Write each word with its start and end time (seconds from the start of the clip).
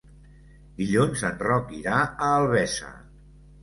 Dilluns 0.79 1.23
en 1.31 1.39
Roc 1.51 1.71
irà 1.83 1.95
a 2.09 2.35
Albesa. 2.41 2.95